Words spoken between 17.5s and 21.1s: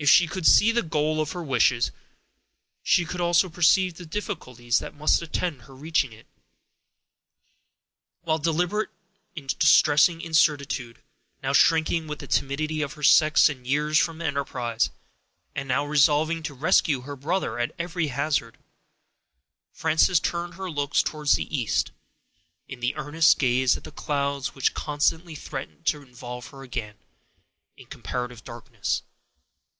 at every hazard, Frances turned her looks